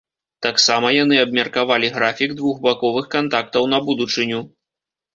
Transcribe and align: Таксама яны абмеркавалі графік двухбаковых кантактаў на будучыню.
Таксама 0.45 0.87
яны 1.03 1.19
абмеркавалі 1.25 1.93
графік 1.99 2.35
двухбаковых 2.41 3.13
кантактаў 3.15 3.73
на 3.75 3.85
будучыню. 3.89 4.47